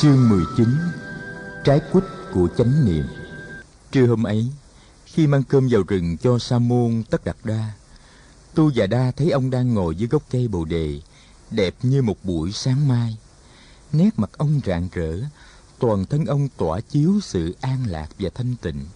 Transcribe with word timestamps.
Chương 0.00 0.28
19 0.28 0.68
Trái 1.64 1.80
quýt 1.92 2.04
của 2.32 2.48
chánh 2.58 2.84
niệm 2.84 3.04
Trưa 3.92 4.06
hôm 4.06 4.22
ấy, 4.22 4.46
khi 5.04 5.26
mang 5.26 5.42
cơm 5.42 5.68
vào 5.70 5.82
rừng 5.88 6.16
cho 6.16 6.38
Sa 6.38 6.58
môn 6.58 7.02
Tất 7.10 7.24
Đạt 7.24 7.36
Đa, 7.44 7.72
Tu 8.54 8.70
và 8.74 8.86
Đa 8.86 9.10
thấy 9.16 9.30
ông 9.30 9.50
đang 9.50 9.74
ngồi 9.74 9.94
dưới 9.94 10.08
gốc 10.08 10.22
cây 10.30 10.48
bồ 10.48 10.64
đề, 10.64 11.00
đẹp 11.50 11.74
như 11.82 12.02
một 12.02 12.16
buổi 12.24 12.52
sáng 12.52 12.88
mai. 12.88 13.16
Nét 13.92 14.10
mặt 14.16 14.30
ông 14.36 14.60
rạng 14.66 14.88
rỡ, 14.92 15.18
toàn 15.78 16.06
thân 16.06 16.24
ông 16.24 16.48
tỏa 16.56 16.80
chiếu 16.80 17.20
sự 17.22 17.56
an 17.60 17.84
lạc 17.86 18.08
và 18.18 18.30
thanh 18.34 18.56
tịnh. 18.62 18.86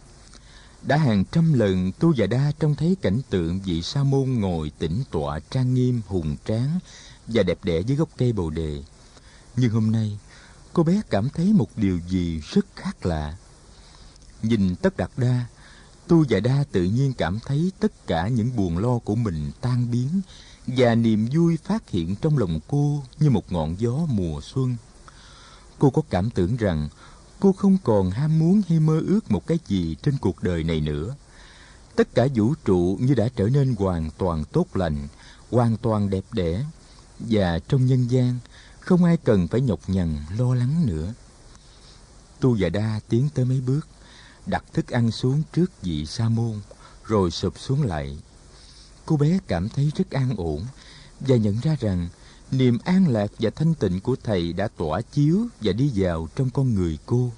Đã 0.83 0.97
hàng 0.97 1.25
trăm 1.33 1.53
lần 1.53 1.93
Tu 1.99 2.13
và 2.17 2.27
Đa 2.27 2.53
trông 2.59 2.75
thấy 2.75 2.97
cảnh 3.03 3.21
tượng 3.31 3.61
vị 3.61 3.83
Sa 3.83 4.03
môn 4.03 4.33
ngồi 4.33 4.73
tĩnh 4.79 5.03
tọa 5.11 5.41
trang 5.51 5.75
nghiêm 5.75 6.01
hùng 6.07 6.37
tráng 6.45 6.79
và 7.27 7.43
đẹp 7.43 7.59
đẽ 7.65 7.81
dưới 7.81 7.97
gốc 7.97 8.09
cây 8.17 8.33
bồ 8.33 8.51
đề. 8.51 8.83
Nhưng 9.57 9.71
hôm 9.71 9.93
nay, 9.93 10.19
cô 10.75 10.83
bé 10.83 11.03
cảm 11.11 11.29
thấy 11.29 11.53
một 11.53 11.69
điều 11.77 11.99
gì 12.09 12.41
rất 12.53 12.67
khác 12.77 13.07
lạ. 13.07 13.37
Nhìn 14.43 14.77
Tất 14.77 14.97
Đạt 14.97 15.11
Đa, 15.17 15.47
Tu 16.09 16.25
và 16.29 16.41
Đa 16.41 16.65
tự 16.73 16.83
nhiên 16.83 17.13
cảm 17.13 17.39
thấy 17.47 17.73
tất 17.81 18.07
cả 18.07 18.29
những 18.29 18.57
buồn 18.57 18.79
lo 18.79 18.99
của 18.99 19.15
mình 19.15 19.51
tan 19.61 19.91
biến 19.91 20.21
và 20.67 20.95
niềm 20.95 21.29
vui 21.35 21.57
phát 21.57 21.91
hiện 21.91 22.17
trong 22.17 22.39
lòng 22.39 22.61
cô 22.69 23.03
như 23.19 23.31
một 23.31 23.53
ngọn 23.53 23.77
gió 23.79 23.93
mùa 24.09 24.41
xuân. 24.41 24.77
Cô 25.79 25.91
có 25.91 26.03
cảm 26.11 26.31
tưởng 26.31 26.57
rằng 26.57 26.89
cô 27.41 27.53
không 27.53 27.79
còn 27.85 28.11
ham 28.11 28.39
muốn 28.39 28.63
hay 28.69 28.81
mơ 28.81 29.01
ước 29.07 29.31
một 29.31 29.47
cái 29.47 29.59
gì 29.67 29.97
trên 30.03 30.15
cuộc 30.21 30.43
đời 30.43 30.65
này 30.65 30.81
nữa. 30.81 31.15
Tất 31.97 32.15
cả 32.15 32.27
vũ 32.35 32.55
trụ 32.65 32.99
như 33.01 33.15
đã 33.15 33.29
trở 33.37 33.49
nên 33.49 33.75
hoàn 33.79 34.11
toàn 34.19 34.45
tốt 34.53 34.77
lành, 34.77 35.09
hoàn 35.51 35.77
toàn 35.77 36.11
đẹp 36.11 36.25
đẽ 36.33 36.65
và 37.19 37.59
trong 37.69 37.87
nhân 37.87 38.11
gian 38.11 38.39
không 38.85 39.05
ai 39.05 39.17
cần 39.17 39.49
phải 39.49 39.61
nhọc 39.61 39.81
nhằn 39.87 40.17
lo 40.39 40.55
lắng 40.55 40.87
nữa. 40.87 41.15
Tu 42.41 42.57
và 42.59 42.69
Đa 42.69 43.01
tiến 43.09 43.29
tới 43.35 43.45
mấy 43.45 43.61
bước, 43.61 43.89
đặt 44.47 44.65
thức 44.73 44.89
ăn 44.89 45.11
xuống 45.11 45.43
trước 45.53 45.83
vị 45.83 46.07
sa 46.07 46.29
môn, 46.29 46.61
rồi 47.05 47.31
sụp 47.31 47.59
xuống 47.59 47.83
lại. 47.83 48.19
Cô 49.07 49.17
bé 49.17 49.39
cảm 49.47 49.69
thấy 49.69 49.93
rất 49.97 50.11
an 50.11 50.35
ổn 50.37 50.67
và 51.21 51.37
nhận 51.37 51.61
ra 51.63 51.77
rằng 51.81 52.09
niềm 52.51 52.79
an 52.85 53.09
lạc 53.09 53.31
và 53.39 53.51
thanh 53.51 53.75
tịnh 53.75 54.01
của 54.01 54.17
thầy 54.25 54.53
đã 54.53 54.69
tỏa 54.77 55.01
chiếu 55.01 55.47
và 55.61 55.73
đi 55.73 55.91
vào 55.95 56.29
trong 56.37 56.51
con 56.51 56.75
người 56.75 56.99
cô. 57.07 57.33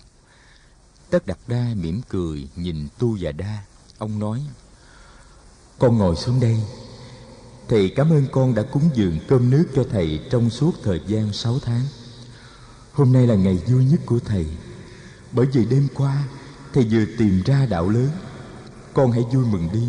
Tất 1.10 1.26
Đạt 1.26 1.38
Đa 1.46 1.74
mỉm 1.74 2.00
cười 2.08 2.48
nhìn 2.56 2.88
Tu 2.98 3.16
và 3.20 3.32
Đa. 3.32 3.62
Ông 3.98 4.18
nói, 4.18 4.42
Con 5.78 5.98
ngồi 5.98 6.16
xuống 6.16 6.40
đây. 6.40 6.60
Thầy 7.68 7.92
cảm 7.96 8.10
ơn 8.10 8.26
con 8.32 8.54
đã 8.54 8.62
cúng 8.62 8.90
dường 8.94 9.18
cơm 9.28 9.50
nước 9.50 9.68
cho 9.74 9.84
thầy 9.90 10.20
trong 10.30 10.50
suốt 10.50 10.72
thời 10.82 11.00
gian 11.06 11.32
sáu 11.32 11.58
tháng. 11.58 11.82
Hôm 12.92 13.12
nay 13.12 13.26
là 13.26 13.34
ngày 13.34 13.56
vui 13.66 13.84
nhất 13.84 14.00
của 14.06 14.18
thầy. 14.24 14.46
Bởi 15.32 15.46
vì 15.46 15.64
đêm 15.64 15.88
qua, 15.94 16.24
thầy 16.72 16.84
vừa 16.84 17.04
tìm 17.18 17.42
ra 17.46 17.66
đạo 17.66 17.88
lớn. 17.88 18.08
Con 18.94 19.12
hãy 19.12 19.24
vui 19.32 19.46
mừng 19.46 19.68
đi. 19.72 19.88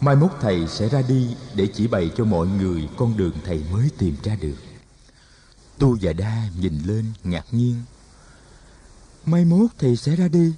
Mai 0.00 0.16
mốt 0.16 0.30
thầy 0.40 0.68
sẽ 0.68 0.88
ra 0.88 1.02
đi 1.02 1.36
để 1.54 1.68
chỉ 1.74 1.86
bày 1.86 2.10
cho 2.16 2.24
mọi 2.24 2.46
người 2.46 2.88
con 2.96 3.16
đường 3.16 3.32
thầy 3.44 3.64
mới 3.72 3.88
tìm 3.98 4.16
ra 4.22 4.36
được. 4.40 4.56
Tu 5.78 5.98
và 6.00 6.12
Đa 6.12 6.48
nhìn 6.60 6.82
lên 6.84 7.04
ngạc 7.24 7.46
nhiên. 7.50 7.82
Mai 9.26 9.44
mốt 9.44 9.70
thầy 9.78 9.96
sẽ 9.96 10.16
ra 10.16 10.28
đi, 10.28 10.52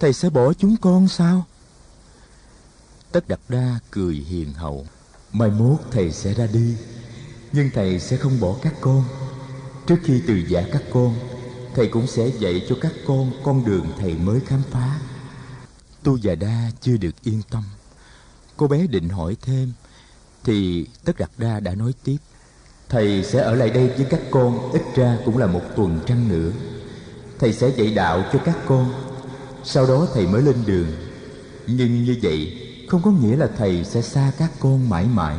thầy 0.00 0.12
sẽ 0.12 0.30
bỏ 0.30 0.52
chúng 0.52 0.76
con 0.76 1.08
sao? 1.08 1.44
Tất 3.12 3.28
Đạt 3.28 3.40
Đa 3.48 3.78
cười 3.90 4.14
hiền 4.14 4.52
hậu. 4.52 4.86
Mai 5.32 5.50
mốt 5.50 5.80
thầy 5.90 6.12
sẽ 6.12 6.34
ra 6.34 6.46
đi, 6.52 6.74
nhưng 7.52 7.70
thầy 7.74 8.00
sẽ 8.00 8.16
không 8.16 8.40
bỏ 8.40 8.56
các 8.62 8.74
con. 8.80 9.04
Trước 9.86 9.96
khi 10.04 10.22
từ 10.26 10.34
giả 10.48 10.64
các 10.72 10.82
con, 10.92 11.14
thầy 11.74 11.88
cũng 11.88 12.06
sẽ 12.06 12.30
dạy 12.38 12.66
cho 12.68 12.76
các 12.80 12.92
con 13.06 13.32
con 13.44 13.64
đường 13.64 13.86
thầy 13.98 14.14
mới 14.14 14.40
khám 14.40 14.62
phá. 14.70 15.00
Tu 16.02 16.16
già 16.16 16.34
Đa 16.34 16.70
chưa 16.80 16.96
được 16.96 17.22
yên 17.22 17.42
tâm. 17.50 17.62
Cô 18.56 18.66
bé 18.66 18.86
định 18.86 19.08
hỏi 19.08 19.36
thêm, 19.42 19.72
thì 20.44 20.86
Tất 21.04 21.18
Đạt 21.18 21.30
Đa 21.38 21.60
đã 21.60 21.74
nói 21.74 21.92
tiếp. 22.04 22.16
Thầy 22.88 23.24
sẽ 23.24 23.40
ở 23.40 23.54
lại 23.54 23.70
đây 23.70 23.88
với 23.88 24.06
các 24.10 24.20
con 24.30 24.72
ít 24.72 24.82
ra 24.94 25.18
cũng 25.24 25.38
là 25.38 25.46
một 25.46 25.62
tuần 25.76 26.00
trăng 26.06 26.28
nữa. 26.28 26.50
Thầy 27.38 27.52
sẽ 27.52 27.72
dạy 27.76 27.94
đạo 27.94 28.24
cho 28.32 28.38
các 28.38 28.56
con, 28.66 28.92
sau 29.64 29.86
đó 29.86 30.08
thầy 30.14 30.26
mới 30.26 30.42
lên 30.42 30.56
đường. 30.66 30.86
Nhưng 31.66 32.04
như 32.04 32.16
vậy 32.22 32.65
không 32.88 33.02
có 33.02 33.10
nghĩa 33.10 33.36
là 33.36 33.48
thầy 33.58 33.84
sẽ 33.84 34.02
xa 34.02 34.32
các 34.38 34.52
con 34.60 34.88
mãi 34.88 35.06
mãi. 35.06 35.38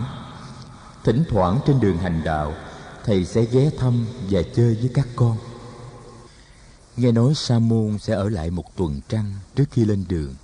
Thỉnh 1.04 1.24
thoảng 1.30 1.60
trên 1.66 1.80
đường 1.80 1.98
hành 1.98 2.22
đạo, 2.24 2.54
thầy 3.06 3.26
sẽ 3.26 3.46
ghé 3.46 3.70
thăm 3.78 4.06
và 4.30 4.42
chơi 4.56 4.76
với 4.76 4.92
các 4.94 5.08
con. 5.16 5.38
Nghe 6.98 7.12
nói 7.12 7.34
Sa 7.36 7.60
môn 7.60 7.98
sẽ 8.00 8.14
ở 8.14 8.30
lại 8.30 8.50
một 8.52 8.76
tuần 8.76 9.02
trăng 9.10 9.34
trước 9.56 9.66
khi 9.72 9.86
lên 9.86 10.06
đường. 10.10 10.36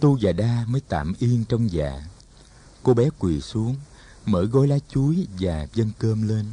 Tu 0.00 0.18
và 0.20 0.32
Đa 0.32 0.64
mới 0.68 0.80
tạm 0.88 1.14
yên 1.18 1.44
trong 1.48 1.72
dạ. 1.72 2.02
Cô 2.82 2.94
bé 2.94 3.08
quỳ 3.18 3.40
xuống, 3.40 3.76
mở 4.26 4.44
gói 4.44 4.68
lá 4.68 4.78
chuối 4.88 5.26
và 5.40 5.66
dâng 5.74 5.90
cơm 5.98 6.28
lên. 6.28 6.46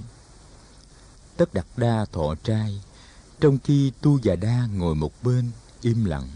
Tất 1.38 1.54
đặt 1.54 1.66
Đa 1.78 2.06
thọ 2.12 2.36
trai, 2.44 2.82
trong 3.40 3.58
khi 3.64 3.92
Tu 4.02 4.20
và 4.24 4.36
Đa 4.36 4.68
ngồi 4.76 4.96
một 4.96 5.24
bên, 5.24 5.52
im 5.82 6.06
lặng. 6.06 6.30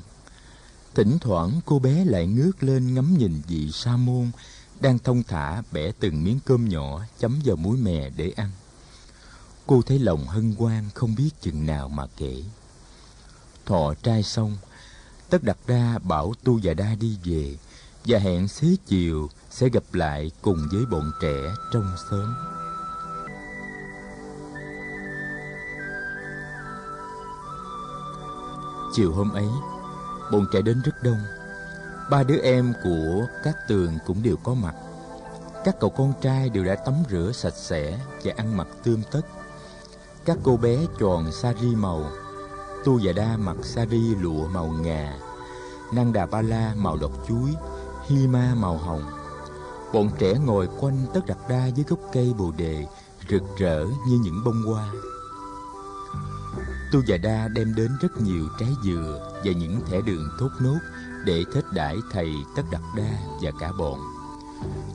Thỉnh 0.96 1.18
thoảng 1.22 1.60
cô 1.66 1.80
bé 1.80 2.06
lại 2.06 2.28
ngước 2.28 2.64
lên 2.64 2.94
ngắm 2.94 3.18
nhìn 3.18 3.42
vị 3.48 3.72
sa 3.72 3.98
môn 3.98 4.32
đang 4.80 5.00
thông 5.00 5.24
thả 5.24 5.64
bẻ 5.72 5.92
từng 6.00 6.24
miếng 6.24 6.40
cơm 6.46 6.70
nhỏ 6.70 7.02
chấm 7.20 7.40
vào 7.46 7.56
muối 7.56 7.78
mè 7.78 8.10
để 8.10 8.34
ăn. 8.36 8.52
Cô 9.68 9.82
thấy 9.82 10.00
lòng 10.00 10.28
hân 10.28 10.56
hoan 10.58 10.84
không 10.94 11.16
biết 11.16 11.30
chừng 11.42 11.66
nào 11.66 11.90
mà 11.90 12.08
kể. 12.18 12.44
Thọ 13.66 13.94
trai 14.04 14.24
xong, 14.24 14.58
Tất 15.30 15.44
đặt 15.44 15.58
Đa 15.68 16.00
bảo 16.04 16.34
Tu 16.44 16.60
và 16.64 16.74
Đa 16.74 16.96
đi 17.00 17.18
về 17.24 17.58
và 18.06 18.20
hẹn 18.20 18.48
xế 18.48 18.68
chiều 18.86 19.30
sẽ 19.50 19.70
gặp 19.70 19.84
lại 19.94 20.32
cùng 20.42 20.68
với 20.72 20.86
bọn 20.86 21.12
trẻ 21.22 21.54
trong 21.74 21.96
xóm. 22.10 22.34
Chiều 28.94 29.14
hôm 29.14 29.32
ấy, 29.32 29.48
bọn 30.32 30.46
trẻ 30.52 30.62
đến 30.62 30.82
rất 30.86 31.04
đông. 31.04 31.20
Ba 32.10 32.24
đứa 32.24 32.38
em 32.38 32.74
của 32.84 33.26
các 33.44 33.56
tường 33.68 33.98
cũng 34.06 34.24
đều 34.24 34.36
có 34.44 34.54
mặt. 34.54 34.76
Các 35.66 35.76
cậu 35.80 35.90
con 35.90 36.14
trai 36.22 36.50
đều 36.50 36.66
đã 36.66 36.76
tắm 36.76 36.94
rửa 37.10 37.32
sạch 37.34 37.54
sẽ 37.56 38.00
và 38.24 38.34
ăn 38.38 38.58
mặc 38.58 38.68
tươm 38.84 39.02
tất. 39.12 39.22
Các 40.26 40.38
cô 40.44 40.58
bé 40.58 40.78
tròn 41.00 41.32
sari 41.32 41.76
màu, 41.76 42.12
Tu 42.86 43.00
và 43.04 43.12
Đa 43.12 43.38
mặc 43.38 43.58
sari 43.64 44.16
lụa 44.16 44.48
màu 44.48 44.68
ngà, 44.68 45.18
Năng 45.94 46.14
Đà 46.14 46.26
Ba 46.26 46.42
La 46.42 46.74
màu 46.76 46.98
độc 46.98 47.12
chuối, 47.28 47.56
Hi 48.06 48.28
Ma 48.28 48.54
màu 48.56 48.78
hồng. 48.78 49.04
Bọn 49.94 50.10
trẻ 50.20 50.34
ngồi 50.34 50.70
quanh 50.80 50.98
tất 51.14 51.26
đặt 51.26 51.38
đa 51.50 51.66
dưới 51.66 51.86
gốc 51.90 52.00
cây 52.14 52.34
bồ 52.38 52.52
đề, 52.58 52.86
rực 53.30 53.44
rỡ 53.58 53.86
như 54.08 54.20
những 54.24 54.44
bông 54.46 54.64
hoa. 54.64 54.90
Tu 56.96 57.02
và 57.08 57.18
Đa 57.18 57.48
đem 57.48 57.76
đến 57.76 57.92
rất 58.02 58.22
nhiều 58.22 58.50
trái 58.60 58.70
dừa 58.84 59.32
và 59.46 59.52
những 59.52 59.82
thẻ 59.86 60.02
đường 60.02 60.30
thốt 60.40 60.50
nốt 60.60 60.78
để 61.26 61.44
thết 61.54 61.62
đãi 61.72 61.98
thầy 62.12 62.34
Tất 62.56 62.64
Đạt 62.72 62.82
Đa 62.98 63.20
và 63.42 63.52
cả 63.60 63.72
bọn. 63.72 64.00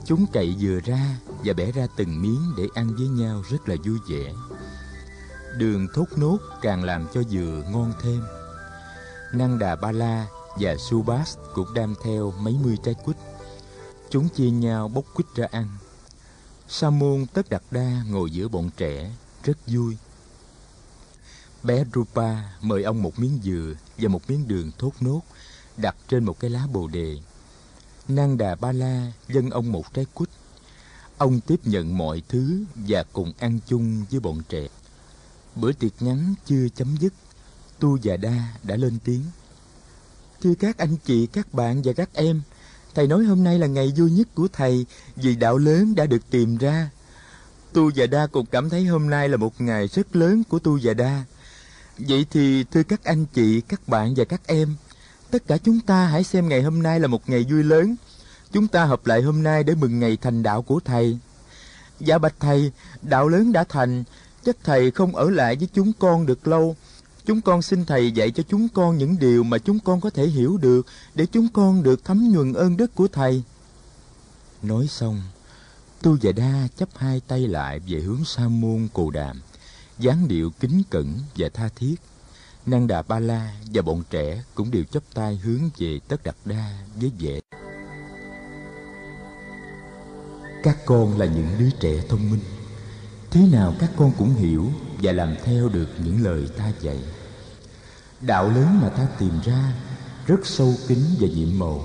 Chúng 0.06 0.26
cậy 0.32 0.56
dừa 0.60 0.80
ra 0.84 1.16
và 1.44 1.52
bẻ 1.52 1.72
ra 1.72 1.86
từng 1.96 2.22
miếng 2.22 2.40
để 2.56 2.68
ăn 2.74 2.96
với 2.96 3.08
nhau 3.08 3.42
rất 3.50 3.68
là 3.68 3.76
vui 3.84 3.98
vẻ. 4.08 4.32
Đường 5.56 5.86
thốt 5.94 6.06
nốt 6.16 6.38
càng 6.62 6.84
làm 6.84 7.06
cho 7.14 7.22
dừa 7.22 7.62
ngon 7.70 7.92
thêm. 8.02 8.22
Năng 9.34 9.58
Đà 9.58 9.76
Ba 9.76 9.92
La 9.92 10.26
và 10.60 10.76
Subas 10.76 11.36
cũng 11.54 11.74
đem 11.74 11.94
theo 12.04 12.32
mấy 12.40 12.56
mươi 12.62 12.76
trái 12.84 12.94
quýt. 13.04 13.16
Chúng 14.10 14.28
chia 14.28 14.50
nhau 14.50 14.88
bốc 14.88 15.04
quýt 15.14 15.26
ra 15.34 15.46
ăn. 15.50 15.68
Sa 16.68 16.90
môn 16.90 17.26
Tất 17.26 17.50
Đạt 17.50 17.62
Đa 17.70 18.02
ngồi 18.10 18.30
giữa 18.30 18.48
bọn 18.48 18.70
trẻ, 18.76 19.10
rất 19.44 19.58
vui. 19.66 19.96
Bé 21.62 21.84
Rupa 21.94 22.36
mời 22.60 22.82
ông 22.82 23.02
một 23.02 23.18
miếng 23.18 23.38
dừa 23.42 23.74
và 23.98 24.08
một 24.08 24.30
miếng 24.30 24.48
đường 24.48 24.70
thốt 24.78 24.92
nốt 25.00 25.20
đặt 25.76 25.96
trên 26.08 26.24
một 26.24 26.40
cái 26.40 26.50
lá 26.50 26.66
bồ 26.72 26.88
đề. 26.88 27.16
Nang 28.08 28.38
Đà 28.38 28.54
Ba 28.54 28.72
La 28.72 29.12
dâng 29.28 29.50
ông 29.50 29.72
một 29.72 29.94
trái 29.94 30.06
quýt. 30.14 30.28
Ông 31.18 31.40
tiếp 31.40 31.60
nhận 31.64 31.98
mọi 31.98 32.22
thứ 32.28 32.64
và 32.74 33.04
cùng 33.12 33.32
ăn 33.38 33.58
chung 33.66 34.04
với 34.10 34.20
bọn 34.20 34.42
trẻ. 34.48 34.68
Bữa 35.56 35.72
tiệc 35.72 35.92
ngắn 36.00 36.34
chưa 36.46 36.68
chấm 36.68 36.96
dứt, 37.00 37.12
Tu 37.78 37.98
và 38.02 38.16
Đa 38.16 38.56
đã 38.62 38.76
lên 38.76 38.98
tiếng. 39.04 39.24
Thưa 40.42 40.54
các 40.54 40.78
anh 40.78 40.96
chị, 41.04 41.26
các 41.26 41.54
bạn 41.54 41.82
và 41.82 41.92
các 41.92 42.10
em, 42.12 42.42
thầy 42.94 43.06
nói 43.06 43.24
hôm 43.24 43.44
nay 43.44 43.58
là 43.58 43.66
ngày 43.66 43.92
vui 43.96 44.10
nhất 44.10 44.28
của 44.34 44.48
thầy 44.52 44.86
vì 45.16 45.36
đạo 45.36 45.58
lớn 45.58 45.94
đã 45.94 46.06
được 46.06 46.30
tìm 46.30 46.56
ra. 46.56 46.90
Tu 47.72 47.90
và 47.96 48.06
Đa 48.06 48.26
cũng 48.26 48.46
cảm 48.46 48.70
thấy 48.70 48.84
hôm 48.84 49.10
nay 49.10 49.28
là 49.28 49.36
một 49.36 49.60
ngày 49.60 49.88
rất 49.88 50.16
lớn 50.16 50.42
của 50.48 50.58
Tu 50.58 50.78
và 50.82 50.94
Đa. 50.94 51.24
Vậy 52.08 52.26
thì 52.30 52.64
thưa 52.64 52.82
các 52.82 53.04
anh 53.04 53.26
chị, 53.26 53.60
các 53.60 53.88
bạn 53.88 54.14
và 54.16 54.24
các 54.24 54.40
em, 54.46 54.74
tất 55.30 55.46
cả 55.46 55.56
chúng 55.56 55.80
ta 55.80 56.06
hãy 56.06 56.24
xem 56.24 56.48
ngày 56.48 56.62
hôm 56.62 56.82
nay 56.82 57.00
là 57.00 57.06
một 57.06 57.28
ngày 57.28 57.46
vui 57.50 57.62
lớn. 57.62 57.96
Chúng 58.52 58.68
ta 58.68 58.84
hợp 58.84 59.06
lại 59.06 59.22
hôm 59.22 59.42
nay 59.42 59.64
để 59.64 59.74
mừng 59.74 60.00
ngày 60.00 60.18
thành 60.20 60.42
đạo 60.42 60.62
của 60.62 60.80
thầy. 60.84 61.18
Dạ 62.00 62.18
bạch 62.18 62.34
thầy, 62.40 62.72
đạo 63.02 63.28
lớn 63.28 63.52
đã 63.52 63.64
thành, 63.68 64.04
chắc 64.44 64.56
thầy 64.64 64.90
không 64.90 65.16
ở 65.16 65.30
lại 65.30 65.56
với 65.56 65.68
chúng 65.74 65.92
con 65.98 66.26
được 66.26 66.48
lâu 66.48 66.76
chúng 67.24 67.40
con 67.40 67.62
xin 67.62 67.84
thầy 67.84 68.12
dạy 68.12 68.30
cho 68.30 68.42
chúng 68.48 68.68
con 68.68 68.98
những 68.98 69.18
điều 69.18 69.42
mà 69.42 69.58
chúng 69.58 69.78
con 69.80 70.00
có 70.00 70.10
thể 70.10 70.26
hiểu 70.26 70.56
được 70.56 70.86
để 71.14 71.26
chúng 71.26 71.48
con 71.52 71.82
được 71.82 72.04
thấm 72.04 72.32
nhuần 72.32 72.52
ơn 72.52 72.76
đức 72.76 72.94
của 72.94 73.08
thầy 73.08 73.42
nói 74.62 74.86
xong 74.86 75.22
tu 76.02 76.16
và 76.22 76.32
đa 76.32 76.68
chấp 76.76 76.88
hai 76.96 77.20
tay 77.28 77.48
lại 77.48 77.80
về 77.86 78.00
hướng 78.00 78.24
sa 78.24 78.48
môn 78.48 78.88
cù 78.92 79.10
đàm 79.10 79.40
dáng 80.00 80.28
điệu 80.28 80.50
kính 80.60 80.82
cẩn 80.90 81.18
và 81.36 81.48
tha 81.54 81.68
thiết. 81.76 81.94
Năng 82.66 82.86
đà 82.86 83.02
ba 83.02 83.18
la 83.18 83.54
và 83.74 83.82
bọn 83.82 84.02
trẻ 84.10 84.42
cũng 84.54 84.70
đều 84.70 84.84
chắp 84.84 85.02
tay 85.14 85.36
hướng 85.36 85.70
về 85.78 86.00
tất 86.08 86.22
đặt 86.24 86.36
đa 86.44 86.78
với 87.00 87.12
vẻ. 87.18 87.40
Các 90.62 90.76
con 90.86 91.18
là 91.18 91.26
những 91.26 91.48
đứa 91.58 91.70
trẻ 91.80 92.04
thông 92.08 92.30
minh. 92.30 92.40
Thế 93.30 93.40
nào 93.52 93.74
các 93.78 93.90
con 93.96 94.12
cũng 94.18 94.34
hiểu 94.34 94.70
và 95.02 95.12
làm 95.12 95.34
theo 95.44 95.68
được 95.68 95.88
những 96.04 96.24
lời 96.24 96.48
ta 96.58 96.72
dạy. 96.80 96.98
Đạo 98.20 98.48
lớn 98.48 98.80
mà 98.82 98.88
ta 98.88 99.06
tìm 99.18 99.32
ra 99.44 99.72
rất 100.26 100.40
sâu 100.44 100.74
kín 100.88 100.98
và 101.20 101.28
nhiệm 101.28 101.58
màu. 101.58 101.84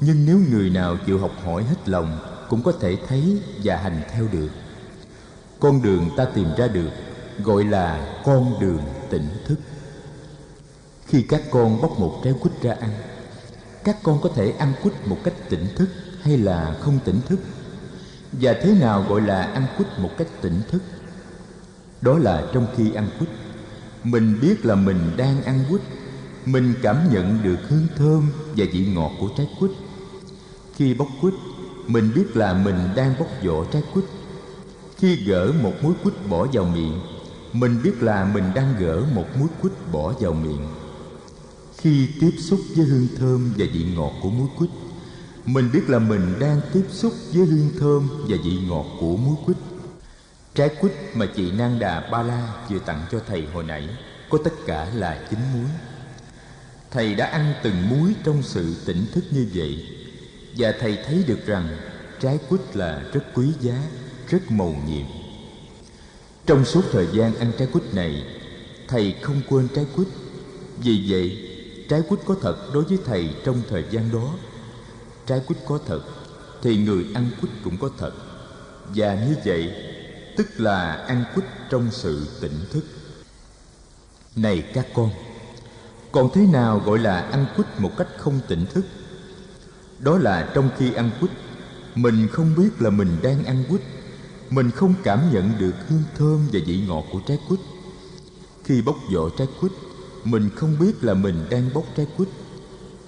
Nhưng 0.00 0.26
nếu 0.26 0.38
người 0.50 0.70
nào 0.70 0.96
chịu 1.06 1.18
học 1.18 1.32
hỏi 1.44 1.64
hết 1.64 1.88
lòng 1.88 2.18
cũng 2.48 2.62
có 2.62 2.72
thể 2.80 2.96
thấy 3.08 3.42
và 3.64 3.76
hành 3.76 4.02
theo 4.10 4.28
được. 4.32 4.50
Con 5.60 5.82
đường 5.82 6.10
ta 6.16 6.24
tìm 6.24 6.48
ra 6.58 6.66
được 6.66 6.90
gọi 7.42 7.64
là 7.64 8.20
con 8.24 8.60
đường 8.60 8.82
tỉnh 9.10 9.28
thức. 9.44 9.56
Khi 11.06 11.22
các 11.22 11.42
con 11.50 11.82
bóc 11.82 11.98
một 11.98 12.20
trái 12.24 12.34
quýt 12.40 12.62
ra 12.62 12.72
ăn, 12.72 12.90
các 13.84 13.96
con 14.02 14.20
có 14.22 14.28
thể 14.34 14.50
ăn 14.58 14.72
quýt 14.82 14.94
một 15.06 15.16
cách 15.24 15.34
tỉnh 15.50 15.66
thức 15.76 15.88
hay 16.22 16.38
là 16.38 16.76
không 16.80 16.98
tỉnh 17.04 17.20
thức? 17.28 17.40
Và 18.32 18.54
thế 18.62 18.74
nào 18.80 19.04
gọi 19.08 19.20
là 19.20 19.42
ăn 19.42 19.66
quýt 19.76 19.88
một 19.98 20.10
cách 20.18 20.28
tỉnh 20.40 20.60
thức? 20.70 20.82
Đó 22.00 22.18
là 22.18 22.44
trong 22.52 22.66
khi 22.76 22.94
ăn 22.94 23.08
quýt. 23.18 23.30
Mình 24.04 24.38
biết 24.40 24.66
là 24.66 24.74
mình 24.74 25.16
đang 25.16 25.42
ăn 25.42 25.64
quýt. 25.70 25.80
Mình 26.44 26.74
cảm 26.82 27.12
nhận 27.12 27.42
được 27.42 27.58
hương 27.68 27.86
thơm 27.96 28.30
và 28.56 28.64
vị 28.72 28.86
ngọt 28.94 29.10
của 29.20 29.28
trái 29.36 29.48
quýt. 29.60 29.70
Khi 30.74 30.94
bóc 30.94 31.08
quýt, 31.20 31.34
mình 31.86 32.12
biết 32.14 32.36
là 32.36 32.52
mình 32.52 32.78
đang 32.96 33.14
bóc 33.18 33.28
vỏ 33.44 33.64
trái 33.72 33.82
quýt. 33.94 34.04
Khi 34.96 35.16
gỡ 35.16 35.52
một 35.62 35.72
muối 35.82 35.94
quýt 36.02 36.14
bỏ 36.28 36.46
vào 36.52 36.64
miệng 36.64 37.00
mình 37.54 37.82
biết 37.82 38.02
là 38.02 38.24
mình 38.24 38.44
đang 38.54 38.74
gỡ 38.78 39.02
một 39.14 39.26
muối 39.38 39.48
quýt 39.62 39.72
bỏ 39.92 40.12
vào 40.20 40.32
miệng. 40.32 40.66
Khi 41.76 42.08
tiếp 42.20 42.30
xúc 42.38 42.60
với 42.76 42.86
hương 42.86 43.08
thơm 43.18 43.52
và 43.56 43.66
vị 43.72 43.86
ngọt 43.96 44.12
của 44.22 44.30
muối 44.30 44.48
quýt, 44.58 44.70
mình 45.44 45.70
biết 45.72 45.82
là 45.88 45.98
mình 45.98 46.34
đang 46.40 46.60
tiếp 46.72 46.84
xúc 46.90 47.12
với 47.32 47.46
hương 47.46 47.70
thơm 47.80 48.08
và 48.28 48.36
vị 48.44 48.58
ngọt 48.68 48.86
của 49.00 49.16
muối 49.16 49.36
quýt. 49.46 49.56
Trái 50.54 50.68
quýt 50.80 50.92
mà 51.14 51.26
chị 51.36 51.52
nang 51.52 51.78
đà 51.78 52.08
ba 52.12 52.22
la 52.22 52.54
vừa 52.70 52.78
tặng 52.78 53.06
cho 53.12 53.20
thầy 53.26 53.46
hồi 53.46 53.64
nãy 53.64 53.88
có 54.30 54.38
tất 54.44 54.52
cả 54.66 54.90
là 54.94 55.26
chín 55.30 55.38
muối. 55.54 55.70
Thầy 56.90 57.14
đã 57.14 57.26
ăn 57.26 57.54
từng 57.62 57.88
muối 57.90 58.14
trong 58.24 58.42
sự 58.42 58.76
tỉnh 58.86 59.06
thức 59.14 59.24
như 59.30 59.46
vậy, 59.54 59.86
và 60.56 60.74
thầy 60.80 60.98
thấy 61.06 61.24
được 61.26 61.46
rằng 61.46 61.68
trái 62.20 62.38
quýt 62.48 62.60
là 62.76 63.02
rất 63.12 63.24
quý 63.34 63.52
giá, 63.60 63.82
rất 64.28 64.50
mầu 64.50 64.76
nhiệm 64.86 65.23
trong 66.46 66.64
suốt 66.64 66.82
thời 66.92 67.08
gian 67.12 67.34
ăn 67.34 67.52
trái 67.58 67.68
quýt 67.72 67.94
này, 67.94 68.24
thầy 68.88 69.14
không 69.22 69.40
quên 69.48 69.68
trái 69.74 69.86
quýt. 69.96 70.08
Vì 70.78 71.04
vậy, 71.08 71.48
trái 71.88 72.02
quýt 72.08 72.20
có 72.26 72.36
thật 72.40 72.56
đối 72.74 72.84
với 72.84 72.98
thầy 73.04 73.34
trong 73.44 73.62
thời 73.68 73.84
gian 73.90 74.12
đó. 74.12 74.34
Trái 75.26 75.40
quýt 75.46 75.58
có 75.68 75.78
thật 75.86 76.00
thì 76.62 76.76
người 76.76 77.06
ăn 77.14 77.30
quýt 77.40 77.52
cũng 77.64 77.76
có 77.76 77.90
thật. 77.98 78.12
Và 78.94 79.14
như 79.14 79.36
vậy, 79.44 79.72
tức 80.36 80.46
là 80.60 80.92
ăn 80.92 81.24
quýt 81.34 81.44
trong 81.70 81.88
sự 81.90 82.26
tỉnh 82.40 82.60
thức. 82.70 82.84
Này 84.36 84.64
các 84.74 84.86
con, 84.94 85.10
còn 86.12 86.30
thế 86.34 86.46
nào 86.52 86.82
gọi 86.86 86.98
là 86.98 87.20
ăn 87.20 87.46
quýt 87.56 87.66
một 87.78 87.90
cách 87.98 88.08
không 88.18 88.40
tỉnh 88.48 88.66
thức? 88.66 88.84
Đó 89.98 90.18
là 90.18 90.50
trong 90.54 90.70
khi 90.78 90.94
ăn 90.94 91.10
quýt, 91.20 91.30
mình 91.94 92.28
không 92.32 92.54
biết 92.56 92.70
là 92.78 92.90
mình 92.90 93.16
đang 93.22 93.44
ăn 93.44 93.64
quýt 93.68 93.80
mình 94.54 94.70
không 94.70 94.94
cảm 95.02 95.32
nhận 95.32 95.52
được 95.58 95.74
hương 95.88 96.02
thơm 96.18 96.40
và 96.52 96.60
vị 96.66 96.80
ngọt 96.86 97.04
của 97.12 97.20
trái 97.26 97.38
quýt. 97.48 97.60
Khi 98.64 98.82
bóc 98.82 98.96
vỏ 99.12 99.28
trái 99.38 99.46
quýt, 99.60 99.72
mình 100.24 100.50
không 100.56 100.78
biết 100.80 101.04
là 101.04 101.14
mình 101.14 101.44
đang 101.50 101.70
bóc 101.74 101.84
trái 101.96 102.06
quýt. 102.16 102.28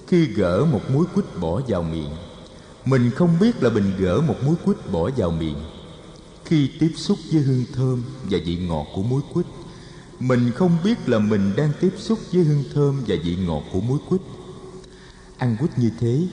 Khi 0.06 0.26
gỡ 0.26 0.64
một 0.64 0.80
muối 0.92 1.06
quýt 1.14 1.24
bỏ 1.40 1.60
vào 1.68 1.82
miệng, 1.82 2.10
mình 2.84 3.10
không 3.16 3.30
biết 3.40 3.62
là 3.62 3.70
mình 3.70 3.92
gỡ 3.98 4.20
một 4.20 4.34
muối 4.44 4.54
quýt 4.64 4.76
bỏ 4.92 5.10
vào 5.16 5.30
miệng. 5.30 5.58
Khi 6.44 6.70
tiếp 6.80 6.92
xúc 6.96 7.18
với 7.32 7.42
hương 7.42 7.64
thơm 7.72 8.02
và 8.30 8.38
vị 8.44 8.56
ngọt 8.56 8.86
của 8.94 9.02
muối 9.02 9.22
quýt, 9.34 9.46
mình 10.20 10.50
không 10.54 10.76
biết 10.84 11.08
là 11.08 11.18
mình 11.18 11.52
đang 11.56 11.72
tiếp 11.80 11.92
xúc 11.98 12.18
với 12.32 12.44
hương 12.44 12.64
thơm 12.74 13.02
và 13.06 13.16
vị 13.24 13.36
ngọt 13.46 13.62
của 13.72 13.80
muối 13.80 13.98
quýt. 14.08 14.20
Ăn 15.36 15.56
quýt 15.60 15.78
như 15.78 15.90
thế 16.00 16.26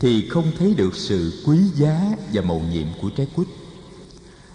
thì 0.00 0.28
không 0.28 0.52
thấy 0.58 0.74
được 0.74 0.94
sự 0.94 1.42
quý 1.46 1.58
giá 1.74 2.16
và 2.32 2.42
mầu 2.42 2.62
nhiệm 2.72 2.86
của 3.02 3.10
trái 3.16 3.26
quýt 3.36 3.48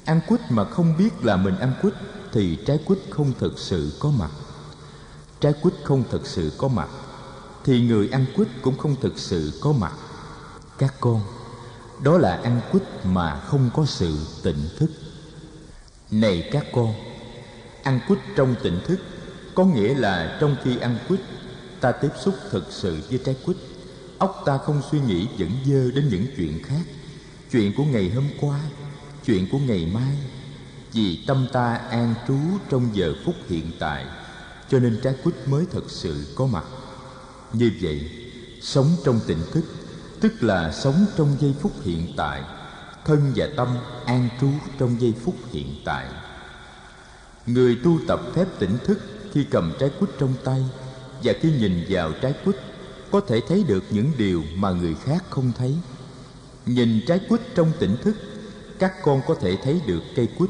ăn 0.06 0.22
quýt 0.28 0.42
mà 0.50 0.66
không 0.66 0.98
biết 0.98 1.26
là 1.26 1.38
mình 1.38 1.58
ăn 1.58 1.74
quýt 1.82 1.94
thì 2.32 2.58
trái 2.66 2.80
quýt 2.86 3.00
không 3.10 3.34
thực 3.40 3.60
sự 3.60 3.92
có 4.00 4.12
mặt. 4.12 4.32
Trái 5.40 5.54
quýt 5.62 5.74
không 5.84 6.04
thực 6.12 6.28
sự 6.28 6.52
có 6.58 6.68
mặt 6.68 6.90
thì 7.64 7.82
người 7.82 8.10
ăn 8.10 8.26
quýt 8.36 8.48
cũng 8.62 8.78
không 8.78 8.96
thực 9.02 9.20
sự 9.20 9.60
có 9.62 9.72
mặt. 9.72 9.94
Các 10.78 10.94
con, 11.00 11.22
đó 12.04 12.18
là 12.18 12.40
ăn 12.44 12.62
quýt 12.72 12.84
mà 13.04 13.40
không 13.40 13.70
có 13.74 13.86
sự 13.86 14.18
tỉnh 14.44 14.70
thức. 14.78 14.92
Này 16.12 16.50
các 16.52 16.66
con, 16.74 16.94
ăn 17.84 18.00
quýt 18.08 18.20
trong 18.36 18.56
tỉnh 18.64 18.80
thức 18.86 19.00
có 19.56 19.66
nghĩa 19.66 19.94
là 19.94 20.38
trong 20.42 20.56
khi 20.64 20.78
ăn 20.78 20.98
quýt, 21.08 21.20
ta 21.82 21.92
tiếp 21.92 22.12
xúc 22.24 22.36
thực 22.52 22.68
sự 22.70 23.00
với 23.10 23.20
trái 23.26 23.36
quýt. 23.46 23.58
Óc 24.18 24.44
ta 24.46 24.58
không 24.58 24.82
suy 24.92 25.00
nghĩ 25.00 25.28
dẫn 25.38 25.52
dơ 25.66 25.92
đến 25.92 26.10
những 26.10 26.26
chuyện 26.38 26.64
khác. 26.64 26.84
Chuyện 27.52 27.74
của 27.78 27.84
ngày 27.84 28.12
hôm 28.16 28.26
qua 28.42 28.60
chuyện 29.32 29.48
của 29.52 29.60
ngày 29.60 29.86
mai, 29.94 30.18
vì 30.94 31.24
tâm 31.28 31.48
ta 31.54 31.76
an 31.76 32.16
trú 32.28 32.38
trong 32.70 32.90
giờ 32.94 33.14
phút 33.26 33.36
hiện 33.50 33.72
tại, 33.80 34.06
cho 34.70 34.80
nên 34.80 35.00
trái 35.04 35.14
quýt 35.24 35.36
mới 35.46 35.66
thật 35.72 35.84
sự 35.88 36.34
có 36.36 36.46
mặt. 36.46 36.64
Như 37.54 37.72
vậy, 37.82 38.10
sống 38.62 38.88
trong 39.06 39.20
tỉnh 39.28 39.42
thức, 39.52 39.64
tức 40.22 40.44
là 40.44 40.72
sống 40.72 41.06
trong 41.18 41.38
giây 41.40 41.56
phút 41.62 41.72
hiện 41.84 42.14
tại, 42.18 42.44
thân 43.06 43.32
và 43.36 43.48
tâm 43.58 43.68
an 44.06 44.30
trú 44.42 44.50
trong 44.80 45.02
giây 45.02 45.14
phút 45.24 45.36
hiện 45.52 45.76
tại. 45.86 46.06
Người 47.46 47.78
tu 47.84 48.00
tập 48.08 48.22
phép 48.36 48.46
tỉnh 48.60 48.78
thức 48.86 49.00
khi 49.34 49.44
cầm 49.52 49.74
trái 49.80 49.90
quýt 50.00 50.10
trong 50.20 50.34
tay 50.44 50.64
và 51.24 51.34
khi 51.42 51.52
nhìn 51.52 51.86
vào 51.90 52.12
trái 52.22 52.34
quýt, 52.46 52.56
có 53.12 53.22
thể 53.28 53.42
thấy 53.48 53.64
được 53.68 53.84
những 53.90 54.12
điều 54.18 54.44
mà 54.56 54.72
người 54.72 54.96
khác 55.04 55.24
không 55.30 55.52
thấy. 55.58 55.76
Nhìn 56.66 57.02
trái 57.08 57.20
quýt 57.30 57.42
trong 57.56 57.72
tỉnh 57.80 57.98
thức 58.04 58.16
các 58.82 58.94
con 59.04 59.22
có 59.28 59.36
thể 59.36 59.58
thấy 59.64 59.82
được 59.86 60.04
cây 60.16 60.28
quýt. 60.38 60.50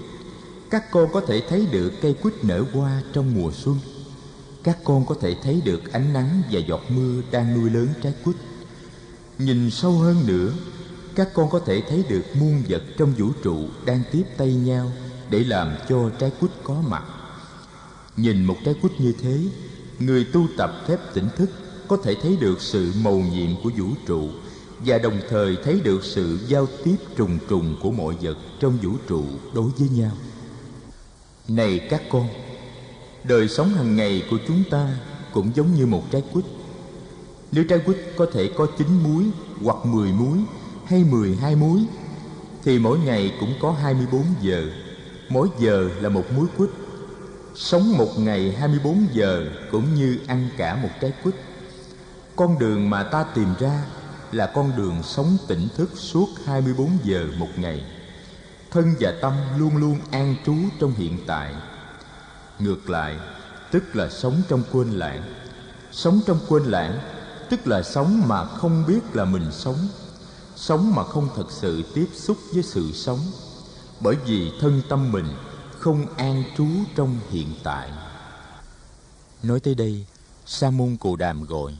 Các 0.69 0.91
con 0.91 1.11
có 1.11 1.21
thể 1.27 1.43
thấy 1.49 1.67
được 1.71 1.91
cây 2.01 2.13
quýt 2.13 2.33
nở 2.43 2.63
hoa 2.73 3.01
trong 3.13 3.33
mùa 3.35 3.51
xuân. 3.51 3.79
Các 4.63 4.77
con 4.83 5.05
có 5.05 5.15
thể 5.21 5.35
thấy 5.43 5.61
được 5.65 5.93
ánh 5.93 6.13
nắng 6.13 6.41
và 6.51 6.59
giọt 6.59 6.81
mưa 6.89 7.21
đang 7.31 7.53
nuôi 7.53 7.69
lớn 7.69 7.87
trái 8.03 8.13
quýt. 8.23 8.35
Nhìn 9.37 9.71
sâu 9.71 9.91
hơn 9.91 10.27
nữa, 10.27 10.53
các 11.15 11.29
con 11.33 11.49
có 11.49 11.59
thể 11.59 11.83
thấy 11.89 12.03
được 12.09 12.23
muôn 12.39 12.63
vật 12.69 12.83
trong 12.97 13.13
vũ 13.17 13.27
trụ 13.43 13.57
đang 13.85 14.03
tiếp 14.11 14.23
tay 14.37 14.53
nhau 14.53 14.91
để 15.29 15.39
làm 15.39 15.75
cho 15.89 16.09
trái 16.19 16.31
quýt 16.39 16.51
có 16.63 16.81
mặt. 16.87 17.03
Nhìn 18.17 18.45
một 18.45 18.57
trái 18.65 18.73
quýt 18.81 18.91
như 18.99 19.13
thế, 19.21 19.39
người 19.99 20.25
tu 20.33 20.47
tập 20.57 20.71
phép 20.87 20.97
tỉnh 21.13 21.27
thức 21.37 21.49
có 21.87 21.97
thể 22.03 22.15
thấy 22.21 22.37
được 22.41 22.61
sự 22.61 22.91
mầu 23.01 23.19
nhiệm 23.19 23.49
của 23.63 23.71
vũ 23.77 23.87
trụ 24.07 24.29
và 24.85 24.97
đồng 24.97 25.19
thời 25.29 25.57
thấy 25.63 25.81
được 25.83 26.03
sự 26.03 26.39
giao 26.47 26.67
tiếp 26.83 26.95
trùng 27.15 27.37
trùng 27.49 27.75
của 27.81 27.91
mọi 27.91 28.15
vật 28.21 28.37
trong 28.59 28.77
vũ 28.81 28.91
trụ 29.07 29.23
đối 29.53 29.69
với 29.79 29.89
nhau. 29.89 30.11
Này 31.47 31.87
các 31.89 32.01
con, 32.09 32.27
đời 33.23 33.47
sống 33.47 33.69
hàng 33.69 33.95
ngày 33.95 34.23
của 34.29 34.37
chúng 34.47 34.63
ta 34.71 34.89
cũng 35.33 35.51
giống 35.55 35.75
như 35.75 35.85
một 35.85 36.03
trái 36.11 36.23
quýt. 36.33 36.45
Nếu 37.51 37.63
trái 37.63 37.79
quýt 37.79 37.97
có 38.17 38.25
thể 38.33 38.51
có 38.57 38.67
chín 38.77 38.87
muối 39.03 39.25
hoặc 39.63 39.85
mười 39.85 40.11
muối 40.11 40.37
hay 40.85 41.03
mười 41.03 41.35
hai 41.35 41.55
muối 41.55 41.79
thì 42.63 42.79
mỗi 42.79 42.99
ngày 42.99 43.33
cũng 43.39 43.53
có 43.61 43.71
hai 43.71 43.93
mươi 43.93 44.07
bốn 44.11 44.25
giờ. 44.41 44.63
Mỗi 45.29 45.47
giờ 45.59 45.89
là 46.01 46.09
một 46.09 46.23
muối 46.35 46.47
quýt. 46.57 46.69
Sống 47.55 47.97
một 47.97 48.19
ngày 48.19 48.51
hai 48.51 48.67
mươi 48.67 48.79
bốn 48.83 49.07
giờ 49.13 49.45
cũng 49.71 49.95
như 49.95 50.17
ăn 50.27 50.49
cả 50.57 50.75
một 50.75 50.89
trái 51.01 51.13
quýt. 51.23 51.35
Con 52.35 52.59
đường 52.59 52.89
mà 52.89 53.03
ta 53.03 53.23
tìm 53.23 53.47
ra 53.59 53.85
là 54.31 54.51
con 54.55 54.75
đường 54.75 55.03
sống 55.03 55.37
tỉnh 55.47 55.67
thức 55.75 55.89
suốt 55.95 56.27
24 56.45 56.97
giờ 57.03 57.27
một 57.37 57.47
ngày. 57.57 57.85
Thân 58.71 58.95
và 58.99 59.13
tâm 59.21 59.33
luôn 59.57 59.77
luôn 59.77 59.97
an 60.11 60.35
trú 60.45 60.55
trong 60.79 60.93
hiện 60.93 61.17
tại. 61.27 61.53
Ngược 62.59 62.89
lại, 62.89 63.17
tức 63.71 63.95
là 63.95 64.09
sống 64.09 64.41
trong 64.49 64.63
quên 64.71 64.91
lãng. 64.91 65.23
Sống 65.91 66.21
trong 66.27 66.39
quên 66.47 66.63
lãng, 66.63 66.99
tức 67.49 67.67
là 67.67 67.83
sống 67.83 68.21
mà 68.27 68.45
không 68.45 68.83
biết 68.87 68.99
là 69.13 69.25
mình 69.25 69.51
sống. 69.51 69.87
Sống 70.55 70.95
mà 70.95 71.03
không 71.03 71.29
thật 71.35 71.47
sự 71.49 71.83
tiếp 71.95 72.07
xúc 72.13 72.37
với 72.53 72.63
sự 72.63 72.91
sống. 72.93 73.19
Bởi 73.99 74.15
vì 74.25 74.51
thân 74.61 74.81
tâm 74.89 75.11
mình 75.11 75.27
không 75.79 76.05
an 76.17 76.43
trú 76.57 76.67
trong 76.95 77.17
hiện 77.29 77.47
tại 77.63 77.91
nói 79.43 79.59
tới 79.59 79.75
đây 79.75 80.05
sa 80.45 80.69
môn 80.69 80.97
cù 80.97 81.15
đàm 81.15 81.45
gọi 81.45 81.77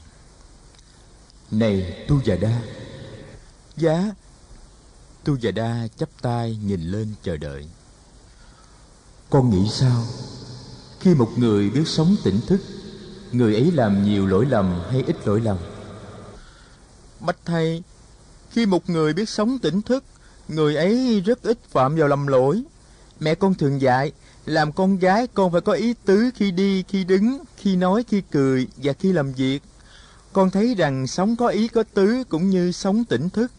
này, 1.52 2.04
tu 2.08 2.20
già 2.24 2.36
đa. 2.36 2.60
Giá. 3.76 4.12
Tu 5.24 5.36
già 5.36 5.50
đa 5.50 5.88
chắp 5.96 6.08
tay 6.22 6.58
nhìn 6.64 6.80
lên 6.80 7.14
chờ 7.22 7.36
đợi. 7.36 7.68
Con 9.30 9.50
nghĩ 9.50 9.68
sao? 9.70 10.04
Khi 11.00 11.14
một 11.14 11.30
người 11.36 11.70
biết 11.70 11.88
sống 11.88 12.16
tỉnh 12.24 12.40
thức, 12.46 12.60
người 13.32 13.54
ấy 13.54 13.72
làm 13.72 14.04
nhiều 14.04 14.26
lỗi 14.26 14.46
lầm 14.46 14.80
hay 14.90 15.04
ít 15.06 15.16
lỗi 15.26 15.40
lầm? 15.40 15.56
Bạch 17.20 17.38
thầy, 17.44 17.82
khi 18.50 18.66
một 18.66 18.90
người 18.90 19.12
biết 19.12 19.28
sống 19.28 19.58
tỉnh 19.58 19.82
thức, 19.82 20.04
người 20.48 20.76
ấy 20.76 21.20
rất 21.20 21.42
ít 21.42 21.58
phạm 21.68 21.96
vào 21.96 22.08
lầm 22.08 22.26
lỗi. 22.26 22.62
Mẹ 23.20 23.34
con 23.34 23.54
thường 23.54 23.80
dạy, 23.80 24.12
làm 24.46 24.72
con 24.72 24.98
gái 24.98 25.26
con 25.34 25.52
phải 25.52 25.60
có 25.60 25.72
ý 25.72 25.94
tứ 26.04 26.30
khi 26.34 26.50
đi, 26.50 26.82
khi 26.88 27.04
đứng, 27.04 27.38
khi 27.56 27.76
nói, 27.76 28.04
khi 28.08 28.22
cười 28.30 28.66
và 28.76 28.92
khi 28.92 29.12
làm 29.12 29.32
việc 29.32 29.62
con 30.32 30.50
thấy 30.50 30.74
rằng 30.74 31.06
sống 31.06 31.36
có 31.36 31.48
ý 31.48 31.68
có 31.68 31.82
tứ 31.94 32.24
cũng 32.28 32.50
như 32.50 32.72
sống 32.72 33.04
tỉnh 33.04 33.28
thức. 33.28 33.52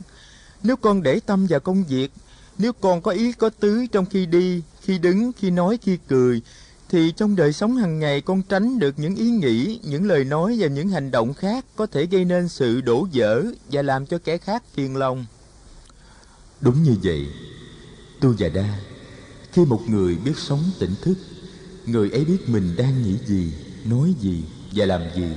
Nếu 0.64 0.76
con 0.76 1.04
để 1.04 1.20
tâm 1.20 1.46
vào 1.46 1.60
công 1.60 1.84
việc, 1.84 2.12
nếu 2.58 2.74
con 2.74 3.02
có 3.02 3.12
ý 3.12 3.32
có 3.32 3.50
tứ 3.50 3.86
trong 3.92 4.06
khi 4.06 4.26
đi, 4.26 4.62
khi 4.82 4.98
đứng, 4.98 5.32
khi 5.38 5.52
nói, 5.52 5.78
khi 5.82 5.98
cười, 6.08 6.42
thì 6.90 7.12
trong 7.18 7.36
đời 7.36 7.54
sống 7.54 7.76
hàng 7.76 8.00
ngày 8.00 8.22
con 8.22 8.42
tránh 8.42 8.80
được 8.80 9.00
những 9.00 9.16
ý 9.16 9.30
nghĩ, 9.30 9.80
những 9.84 10.08
lời 10.08 10.24
nói 10.24 10.56
và 10.60 10.68
những 10.68 10.90
hành 10.90 11.12
động 11.12 11.34
khác 11.34 11.66
có 11.76 11.86
thể 11.86 12.06
gây 12.06 12.26
nên 12.26 12.50
sự 12.50 12.82
đổ 12.82 13.08
vỡ 13.14 13.44
và 13.72 13.82
làm 13.82 14.06
cho 14.06 14.18
kẻ 14.18 14.38
khác 14.38 14.64
phiền 14.74 14.96
lòng. 14.96 15.26
Đúng 16.62 16.84
như 16.84 16.96
vậy, 17.04 17.28
tu 18.22 18.34
già 18.34 18.50
đa, 18.50 18.80
khi 19.52 19.66
một 19.66 19.82
người 19.88 20.16
biết 20.16 20.38
sống 20.38 20.64
tỉnh 20.80 20.94
thức, 21.02 21.18
người 21.86 22.12
ấy 22.12 22.26
biết 22.26 22.50
mình 22.50 22.76
đang 22.78 23.04
nghĩ 23.04 23.16
gì, 23.26 23.54
nói 23.86 24.14
gì 24.22 24.44
và 24.76 24.86
làm 24.86 25.02
gì 25.16 25.28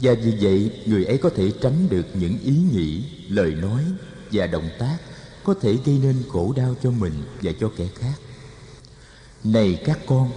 và 0.00 0.14
vì 0.22 0.34
vậy, 0.40 0.82
người 0.86 1.04
ấy 1.04 1.18
có 1.18 1.30
thể 1.36 1.50
tránh 1.60 1.88
được 1.88 2.06
những 2.14 2.38
ý 2.42 2.56
nghĩ, 2.72 3.04
lời 3.28 3.54
nói 3.54 3.84
và 4.32 4.46
động 4.46 4.68
tác 4.78 4.98
có 5.44 5.54
thể 5.60 5.76
gây 5.84 5.98
nên 6.02 6.22
khổ 6.32 6.52
đau 6.56 6.74
cho 6.82 6.90
mình 6.90 7.12
và 7.42 7.52
cho 7.60 7.70
kẻ 7.76 7.88
khác. 7.94 8.14
Này 9.44 9.82
các 9.84 9.98
con, 10.06 10.30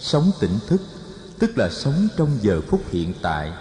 sống 0.00 0.30
tỉnh 0.40 0.58
thức, 0.66 0.82
tức 1.38 1.58
là 1.58 1.70
sống 1.70 2.08
trong 2.16 2.38
giờ 2.42 2.60
phút 2.68 2.82
hiện 2.90 3.14
tại 3.22 3.52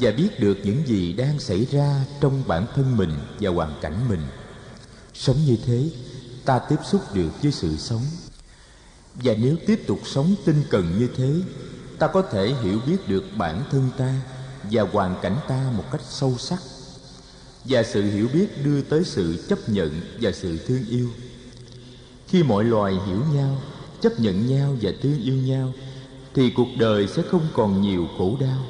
và 0.00 0.10
biết 0.10 0.40
được 0.40 0.58
những 0.64 0.86
gì 0.86 1.12
đang 1.12 1.38
xảy 1.38 1.66
ra 1.70 2.04
trong 2.20 2.42
bản 2.46 2.66
thân 2.74 2.96
mình 2.96 3.12
và 3.40 3.50
hoàn 3.50 3.74
cảnh 3.82 4.08
mình. 4.08 4.20
Sống 5.14 5.36
như 5.46 5.56
thế, 5.66 5.90
ta 6.44 6.58
tiếp 6.58 6.78
xúc 6.84 7.00
được 7.14 7.42
với 7.42 7.52
sự 7.52 7.76
sống. 7.76 8.02
Và 9.14 9.34
nếu 9.38 9.56
tiếp 9.66 9.84
tục 9.86 10.00
sống 10.04 10.34
tinh 10.44 10.62
cần 10.70 10.98
như 10.98 11.08
thế, 11.16 11.34
ta 11.98 12.06
có 12.06 12.22
thể 12.22 12.54
hiểu 12.62 12.78
biết 12.86 13.08
được 13.08 13.24
bản 13.36 13.64
thân 13.70 13.90
ta 13.98 14.20
và 14.70 14.82
hoàn 14.82 15.16
cảnh 15.22 15.36
ta 15.48 15.70
một 15.76 15.84
cách 15.92 16.00
sâu 16.08 16.38
sắc. 16.38 16.58
Và 17.64 17.82
sự 17.82 18.02
hiểu 18.02 18.28
biết 18.32 18.64
đưa 18.64 18.82
tới 18.82 19.04
sự 19.04 19.44
chấp 19.48 19.68
nhận 19.68 20.00
và 20.20 20.32
sự 20.32 20.58
thương 20.66 20.84
yêu. 20.88 21.08
Khi 22.28 22.42
mọi 22.42 22.64
loài 22.64 22.94
hiểu 23.06 23.24
nhau 23.34 23.62
chấp 24.02 24.20
nhận 24.20 24.46
nhau 24.46 24.76
và 24.80 24.90
thương 25.02 25.22
yêu 25.22 25.34
nhau 25.34 25.72
thì 26.34 26.50
cuộc 26.56 26.68
đời 26.78 27.08
sẽ 27.08 27.22
không 27.30 27.48
còn 27.54 27.82
nhiều 27.82 28.08
khổ 28.18 28.36
đau. 28.40 28.66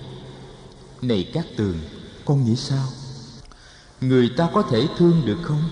Này 1.03 1.31
các 1.35 1.47
tường 1.57 1.79
con 2.25 2.45
nghĩ 2.45 2.57
sao? 2.57 2.87
Người 4.01 4.31
ta 4.37 4.49
có 4.55 4.63
thể 4.63 4.87
thương 4.99 5.23
được 5.27 5.39
không? 5.43 5.63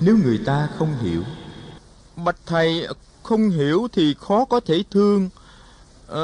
Nếu 0.00 0.16
người 0.16 0.38
ta 0.38 0.68
không 0.78 0.98
hiểu. 0.98 1.22
Bạch 2.16 2.38
thầy 2.46 2.86
không 3.22 3.50
hiểu 3.50 3.88
thì 3.92 4.14
khó 4.18 4.44
có 4.44 4.60
thể 4.60 4.82
thương. 4.90 5.28
À, 6.08 6.20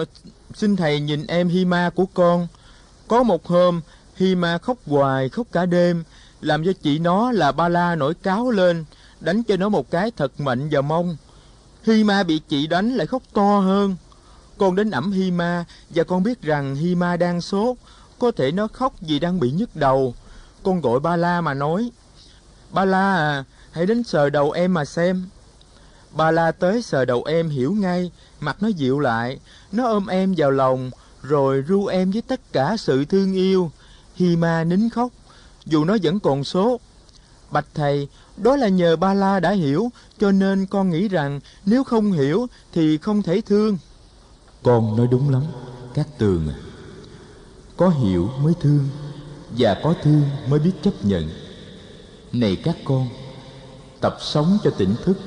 xin 0.54 0.76
thầy 0.76 1.00
nhìn 1.00 1.26
em 1.26 1.48
hima 1.48 1.90
của 1.90 2.06
con 2.14 2.46
có 3.08 3.22
một 3.22 3.46
hôm 3.46 3.80
hima 4.16 4.58
khóc 4.58 4.76
hoài 4.86 5.28
khóc 5.28 5.46
cả 5.52 5.66
đêm, 5.66 6.04
làm 6.40 6.64
cho 6.64 6.72
chị 6.82 6.98
nó 6.98 7.32
là 7.32 7.52
ba 7.52 7.68
la 7.68 7.94
nổi 7.94 8.14
cáo 8.14 8.50
lên, 8.50 8.84
đánh 9.20 9.42
cho 9.42 9.56
nó 9.56 9.68
một 9.68 9.90
cái 9.90 10.10
thật 10.16 10.40
mạnh 10.40 10.68
vào 10.68 10.82
mông 10.82 11.16
hima 11.82 12.22
bị 12.22 12.40
chị 12.48 12.66
đánh 12.66 12.94
lại 12.94 13.06
khóc 13.06 13.22
to 13.32 13.58
hơn. 13.58 13.96
Con 14.58 14.76
đến 14.76 14.90
ẩm 14.90 15.12
hima 15.12 15.64
và 15.90 16.04
con 16.04 16.22
biết 16.22 16.42
rằng 16.42 16.74
hima 16.74 17.16
đang 17.16 17.40
sốt, 17.40 17.76
có 18.18 18.30
thể 18.30 18.52
nó 18.52 18.68
khóc 18.72 18.94
vì 19.00 19.18
đang 19.18 19.40
bị 19.40 19.50
nhức 19.50 19.76
đầu. 19.76 20.14
Con 20.62 20.80
gọi 20.80 21.00
ba 21.00 21.16
la 21.16 21.40
mà 21.40 21.54
nói, 21.54 21.90
ba 22.70 22.84
la 22.84 23.14
à 23.14 23.44
hãy 23.70 23.86
đến 23.86 24.04
sờ 24.04 24.30
đầu 24.30 24.50
em 24.50 24.74
mà 24.74 24.84
xem. 24.84 25.28
Ba 26.10 26.30
la 26.30 26.52
tới 26.52 26.82
sờ 26.82 27.04
đầu 27.04 27.24
em 27.24 27.48
hiểu 27.48 27.72
ngay, 27.72 28.10
mặt 28.40 28.56
nó 28.60 28.68
dịu 28.68 29.00
lại, 29.00 29.38
nó 29.72 29.86
ôm 29.86 30.06
em 30.06 30.34
vào 30.36 30.50
lòng 30.50 30.90
rồi 31.22 31.64
ru 31.68 31.86
em 31.86 32.10
với 32.10 32.22
tất 32.22 32.40
cả 32.52 32.76
sự 32.78 33.04
thương 33.04 33.32
yêu. 33.32 33.70
Hima 34.14 34.64
nín 34.64 34.88
khóc, 34.88 35.12
dù 35.66 35.84
nó 35.84 35.96
vẫn 36.02 36.20
còn 36.20 36.44
sốt 36.44 36.80
bạch 37.50 37.66
thầy, 37.74 38.08
đó 38.36 38.56
là 38.56 38.68
nhờ 38.68 38.96
ba 38.96 39.14
la 39.14 39.40
đã 39.40 39.50
hiểu, 39.50 39.90
cho 40.18 40.32
nên 40.32 40.66
con 40.66 40.90
nghĩ 40.90 41.08
rằng 41.08 41.40
nếu 41.66 41.84
không 41.84 42.12
hiểu 42.12 42.46
thì 42.72 42.98
không 42.98 43.22
thể 43.22 43.40
thương. 43.40 43.78
Con 44.62 44.96
nói 44.96 45.08
đúng 45.10 45.30
lắm, 45.30 45.42
các 45.94 46.08
tường 46.18 46.48
à. 46.48 46.56
Có 47.76 47.88
hiểu 47.88 48.30
mới 48.42 48.54
thương, 48.60 48.88
và 49.58 49.80
có 49.82 49.94
thương 50.02 50.22
mới 50.48 50.58
biết 50.58 50.72
chấp 50.82 51.04
nhận. 51.04 51.30
Này 52.32 52.56
các 52.56 52.76
con, 52.84 53.08
tập 54.00 54.16
sống 54.20 54.58
cho 54.64 54.70
tỉnh 54.70 54.94
thức, 55.04 55.18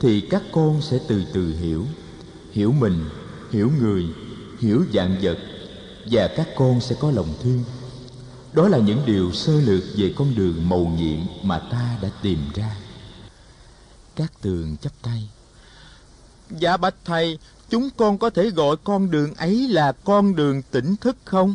thì 0.00 0.20
các 0.20 0.42
con 0.52 0.82
sẽ 0.82 0.98
từ 1.08 1.22
từ 1.32 1.54
hiểu. 1.60 1.84
Hiểu 2.52 2.72
mình, 2.72 3.04
hiểu 3.50 3.70
người 3.80 4.04
hiểu 4.60 4.84
dạng 4.94 5.16
vật 5.22 5.38
và 6.10 6.28
các 6.36 6.48
con 6.56 6.80
sẽ 6.80 6.96
có 7.00 7.10
lòng 7.10 7.34
thương. 7.42 7.64
Đó 8.52 8.68
là 8.68 8.78
những 8.78 9.02
điều 9.06 9.32
sơ 9.32 9.60
lược 9.60 9.82
về 9.96 10.14
con 10.16 10.34
đường 10.34 10.68
mầu 10.68 10.86
nhiệm 10.86 11.18
mà 11.42 11.58
ta 11.58 11.98
đã 12.02 12.08
tìm 12.22 12.38
ra. 12.54 12.76
Các 14.16 14.32
tường 14.42 14.76
chắp 14.82 14.92
tay. 15.02 15.28
Dạ 16.50 16.76
bạch 16.76 16.94
thầy 17.04 17.38
chúng 17.68 17.88
con 17.96 18.18
có 18.18 18.30
thể 18.30 18.50
gọi 18.50 18.76
con 18.84 19.10
đường 19.10 19.34
ấy 19.34 19.68
là 19.68 19.92
con 19.92 20.36
đường 20.36 20.62
tỉnh 20.62 20.96
thức 20.96 21.16
không? 21.24 21.54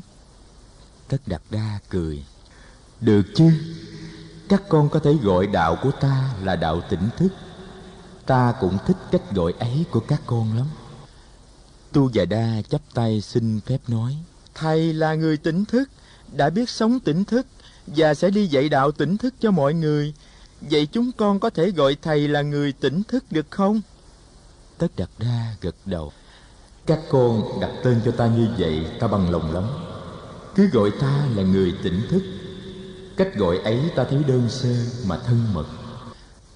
Tất 1.07 1.17
đặt 1.25 1.41
đa 1.49 1.79
cười. 1.89 2.23
Được 3.01 3.23
chứ. 3.35 3.51
Các 4.49 4.63
con 4.69 4.89
có 4.89 4.99
thể 4.99 5.13
gọi 5.13 5.47
đạo 5.47 5.77
của 5.83 5.91
ta 5.91 6.33
là 6.43 6.55
đạo 6.55 6.81
tỉnh 6.89 7.09
thức. 7.17 7.29
Ta 8.25 8.53
cũng 8.59 8.77
thích 8.87 8.97
cách 9.11 9.31
gọi 9.31 9.53
ấy 9.59 9.85
của 9.91 9.99
các 9.99 10.21
con 10.25 10.57
lắm 10.57 10.67
tu 11.93 12.09
già 12.13 12.25
đa 12.25 12.61
chắp 12.69 12.81
tay 12.93 13.21
xin 13.21 13.59
phép 13.65 13.79
nói 13.87 14.17
thầy 14.55 14.93
là 14.93 15.13
người 15.15 15.37
tỉnh 15.37 15.65
thức 15.65 15.89
đã 16.31 16.49
biết 16.49 16.69
sống 16.69 16.99
tỉnh 16.99 17.25
thức 17.25 17.47
và 17.87 18.13
sẽ 18.13 18.29
đi 18.29 18.47
dạy 18.47 18.69
đạo 18.69 18.91
tỉnh 18.91 19.17
thức 19.17 19.33
cho 19.39 19.51
mọi 19.51 19.73
người. 19.73 20.13
Vậy 20.61 20.87
chúng 20.91 21.11
con 21.11 21.39
có 21.39 21.49
thể 21.49 21.71
gọi 21.71 21.97
thầy 22.01 22.27
là 22.27 22.41
người 22.41 22.71
tỉnh 22.71 23.03
thức 23.03 23.23
được 23.31 23.45
không? 23.49 23.81
Tất 24.77 24.87
đặt 24.97 25.09
đa 25.19 25.55
gật 25.61 25.75
đầu. 25.85 26.11
Các 26.85 26.99
con 27.09 27.59
đặt 27.61 27.71
tên 27.83 28.01
cho 28.05 28.11
ta 28.11 28.27
như 28.27 28.47
vậy 28.57 28.85
ta 28.99 29.07
bằng 29.07 29.31
lòng 29.31 29.53
lắm. 29.53 29.63
Cứ 30.55 30.67
gọi 30.67 30.91
ta 31.01 31.27
là 31.35 31.43
người 31.43 31.73
tỉnh 31.83 32.01
thức. 32.09 32.23
Cách 33.17 33.35
gọi 33.35 33.57
ấy 33.57 33.91
ta 33.95 34.03
thấy 34.09 34.23
đơn 34.27 34.49
sơ 34.49 34.75
mà 35.05 35.19
thân 35.25 35.53
mật. 35.53 35.65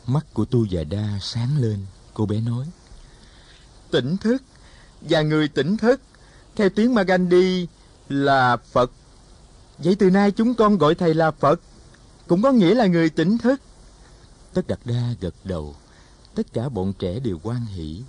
Mắt 0.08 0.25
của 0.34 0.46
tu 0.46 0.65
già 0.65 0.84
đa 0.84 1.20
sáng 1.22 1.62
lên 1.62 1.86
cô 2.13 2.25
bé 2.25 2.42
nói. 2.42 2.65
Tỉnh 3.92 4.18
thức 4.18 4.44
và 5.02 5.22
người 5.22 5.48
tỉnh 5.48 5.78
thức 5.78 6.02
theo 6.56 6.70
tiếng 6.70 6.94
Magandhi 6.94 7.68
là 8.10 8.58
Phật. 8.58 8.92
Vậy 9.78 9.96
từ 10.00 10.10
nay 10.10 10.32
chúng 10.32 10.56
con 10.56 10.78
gọi 10.78 10.96
thầy 10.96 11.14
là 11.14 11.32
Phật, 11.32 11.62
cũng 12.28 12.42
có 12.42 12.52
nghĩa 12.52 12.75
là 12.75 12.86
người 12.86 13.10
tỉnh 13.10 13.38
thức. 13.38 13.62
Tất 14.54 14.68
Đạt 14.68 14.80
Đa 14.86 15.14
gật 15.22 15.36
đầu, 15.44 15.75
tất 16.36 16.54
cả 16.54 16.70
bọn 16.70 16.94
trẻ 17.00 17.20
đều 17.20 17.40
quan 17.44 17.66
hỷ. 17.66 18.02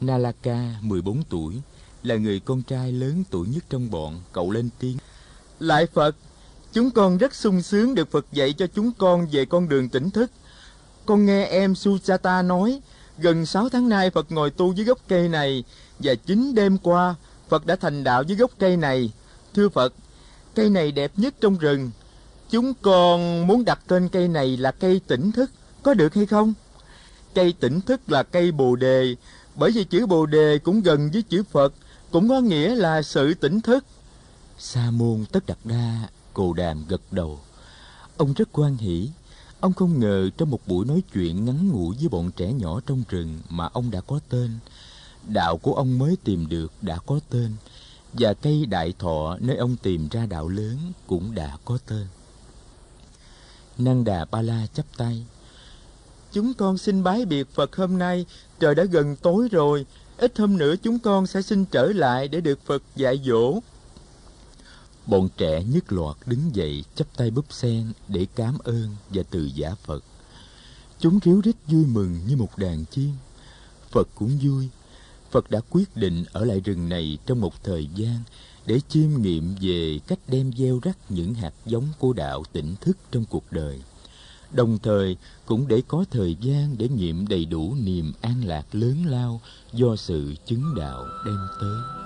Nalaka, 0.00 0.74
14 0.80 1.22
tuổi, 1.30 1.54
là 2.02 2.16
người 2.16 2.40
con 2.40 2.62
trai 2.62 2.92
lớn 2.92 3.24
tuổi 3.30 3.48
nhất 3.48 3.64
trong 3.70 3.90
bọn, 3.90 4.20
cậu 4.32 4.50
lên 4.50 4.68
tiếng. 4.78 4.96
Lại 5.60 5.86
Phật, 5.86 6.16
chúng 6.72 6.90
con 6.90 7.18
rất 7.18 7.34
sung 7.34 7.62
sướng 7.62 7.94
được 7.94 8.10
Phật 8.10 8.26
dạy 8.32 8.52
cho 8.52 8.66
chúng 8.74 8.92
con 8.98 9.26
về 9.32 9.44
con 9.44 9.68
đường 9.68 9.88
tỉnh 9.88 10.10
thức. 10.10 10.30
Con 11.06 11.26
nghe 11.26 11.44
em 11.44 11.72
Sujata 11.72 12.46
nói, 12.46 12.80
gần 13.22 13.46
6 13.46 13.68
tháng 13.68 13.88
nay 13.88 14.10
Phật 14.10 14.32
ngồi 14.32 14.50
tu 14.50 14.72
dưới 14.72 14.86
gốc 14.86 14.98
cây 15.08 15.28
này, 15.28 15.64
và 15.98 16.14
chính 16.14 16.54
đêm 16.54 16.78
qua 16.78 17.14
Phật 17.48 17.66
đã 17.66 17.76
thành 17.76 18.04
đạo 18.04 18.22
dưới 18.22 18.36
gốc 18.36 18.50
cây 18.58 18.76
này. 18.76 19.12
Thưa 19.54 19.68
Phật, 19.68 19.94
cây 20.54 20.70
này 20.70 20.92
đẹp 20.92 21.12
nhất 21.16 21.34
trong 21.40 21.58
rừng. 21.58 21.90
Chúng 22.50 22.72
con 22.82 23.46
muốn 23.46 23.64
đặt 23.64 23.80
tên 23.86 24.08
cây 24.08 24.28
này 24.28 24.56
là 24.56 24.70
cây 24.70 25.00
tỉnh 25.06 25.32
thức, 25.32 25.50
có 25.82 25.94
được 25.94 26.14
hay 26.14 26.26
không? 26.26 26.54
Cây 27.34 27.54
tỉnh 27.60 27.80
thức 27.80 28.10
là 28.10 28.22
cây 28.22 28.52
bồ 28.52 28.76
đề, 28.76 29.14
bởi 29.54 29.70
vì 29.70 29.84
chữ 29.84 30.06
bồ 30.06 30.26
đề 30.26 30.58
cũng 30.58 30.80
gần 30.80 31.10
với 31.12 31.22
chữ 31.22 31.42
Phật, 31.50 31.74
cũng 32.10 32.28
có 32.28 32.40
nghĩa 32.40 32.74
là 32.74 33.02
sự 33.02 33.34
tỉnh 33.34 33.60
thức. 33.60 33.84
Sa 34.58 34.90
môn 34.90 35.24
tất 35.32 35.46
đặt 35.46 35.58
đa, 35.64 36.08
cồ 36.34 36.52
đàm 36.52 36.84
gật 36.88 37.00
đầu. 37.10 37.40
Ông 38.16 38.32
rất 38.32 38.48
quan 38.52 38.76
hỷ. 38.76 39.10
Ông 39.62 39.72
không 39.72 40.00
ngờ 40.00 40.30
trong 40.36 40.50
một 40.50 40.60
buổi 40.66 40.86
nói 40.86 41.02
chuyện 41.12 41.44
ngắn 41.44 41.68
ngủi 41.68 41.96
với 41.96 42.08
bọn 42.08 42.30
trẻ 42.36 42.52
nhỏ 42.52 42.80
trong 42.86 43.02
rừng 43.08 43.40
mà 43.48 43.68
ông 43.72 43.90
đã 43.90 44.00
có 44.00 44.20
tên. 44.28 44.50
Đạo 45.28 45.56
của 45.56 45.74
ông 45.74 45.98
mới 45.98 46.16
tìm 46.24 46.48
được 46.48 46.72
đã 46.80 46.98
có 47.06 47.20
tên, 47.30 47.52
và 48.12 48.34
cây 48.34 48.66
đại 48.66 48.94
thọ 48.98 49.36
nơi 49.40 49.56
ông 49.56 49.76
tìm 49.82 50.08
ra 50.10 50.26
đạo 50.26 50.48
lớn 50.48 50.78
cũng 51.06 51.34
đã 51.34 51.56
có 51.64 51.78
tên. 51.86 52.06
Năng 53.78 54.04
đà 54.04 54.24
ba 54.24 54.42
la 54.42 54.66
chắp 54.74 54.86
tay, 54.96 55.24
chúng 56.32 56.54
con 56.54 56.78
xin 56.78 57.02
bái 57.02 57.24
biệt 57.24 57.54
phật 57.54 57.76
hôm 57.76 57.98
nay, 57.98 58.26
trời 58.60 58.74
đã 58.74 58.84
gần 58.84 59.16
tối 59.16 59.48
rồi, 59.52 59.86
ít 60.16 60.38
hôm 60.38 60.58
nữa 60.58 60.74
chúng 60.82 60.98
con 60.98 61.26
sẽ 61.26 61.42
xin 61.42 61.64
trở 61.64 61.86
lại 61.86 62.28
để 62.28 62.40
được 62.40 62.58
phật 62.66 62.82
dạy 62.96 63.20
dỗ 63.26 63.60
bọn 65.06 65.28
trẻ 65.36 65.64
nhất 65.64 65.92
loạt 65.92 66.16
đứng 66.26 66.54
dậy, 66.54 66.84
chắp 66.94 67.06
tay 67.16 67.30
búp 67.30 67.44
sen 67.50 67.92
để 68.08 68.26
cám 68.34 68.58
ơn 68.64 68.96
và 69.10 69.22
từ 69.30 69.50
giả 69.54 69.74
phật. 69.84 70.04
Chúng 70.98 71.18
ríu 71.24 71.40
rít 71.40 71.56
vui 71.66 71.86
mừng 71.86 72.20
như 72.26 72.36
một 72.36 72.58
đàn 72.58 72.84
chim. 72.84 73.10
Phật 73.90 74.08
cũng 74.14 74.38
vui. 74.42 74.68
Phật 75.30 75.50
đã 75.50 75.60
quyết 75.70 75.96
định 75.96 76.24
ở 76.32 76.44
lại 76.44 76.60
rừng 76.60 76.88
này 76.88 77.18
trong 77.26 77.40
một 77.40 77.64
thời 77.64 77.88
gian 77.94 78.16
để 78.66 78.80
chiêm 78.88 79.22
nghiệm 79.22 79.54
về 79.60 79.98
cách 80.06 80.18
đem 80.28 80.52
gieo 80.52 80.80
rắc 80.82 80.98
những 81.08 81.34
hạt 81.34 81.52
giống 81.66 81.86
của 81.98 82.12
đạo 82.12 82.42
tỉnh 82.52 82.74
thức 82.80 82.96
trong 83.10 83.24
cuộc 83.30 83.44
đời. 83.50 83.80
Đồng 84.52 84.78
thời 84.78 85.16
cũng 85.46 85.68
để 85.68 85.82
có 85.88 86.04
thời 86.10 86.36
gian 86.40 86.78
để 86.78 86.88
nghiệm 86.88 87.28
đầy 87.28 87.44
đủ 87.44 87.74
niềm 87.82 88.12
an 88.20 88.44
lạc 88.44 88.74
lớn 88.74 89.06
lao 89.06 89.40
do 89.72 89.96
sự 89.96 90.34
chứng 90.46 90.74
đạo 90.74 91.06
đem 91.26 91.38
tới. 91.60 92.01